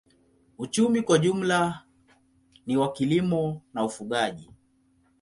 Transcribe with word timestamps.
Uchumi 0.57 1.01
kwa 1.01 1.17
jumla 1.17 1.85
ni 2.65 2.77
wa 2.77 2.91
kilimo 2.93 3.61
na 3.73 3.83
ufugaji. 3.83 4.49